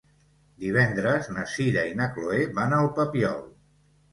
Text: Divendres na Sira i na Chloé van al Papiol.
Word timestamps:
Divendres 0.63 1.29
na 1.35 1.45
Sira 1.55 1.83
i 1.91 1.93
na 2.01 2.09
Chloé 2.17 2.43
van 2.59 2.77
al 2.79 2.91
Papiol. 2.99 3.45